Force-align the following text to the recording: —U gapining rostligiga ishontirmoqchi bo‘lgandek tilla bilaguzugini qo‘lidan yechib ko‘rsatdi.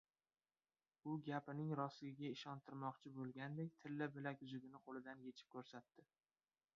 —U 1.09 1.17
gapining 1.27 1.73
rostligiga 1.79 2.31
ishontirmoqchi 2.37 3.13
bo‘lgandek 3.17 3.77
tilla 3.83 4.07
bilaguzugini 4.15 4.81
qo‘lidan 4.87 5.23
yechib 5.27 5.53
ko‘rsatdi. 5.57 6.07